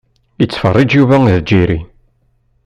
Ittfeṛṛiǧ 0.43 0.91
Yuba 0.97 1.15
& 1.35 1.47
Jerry. 1.49 1.79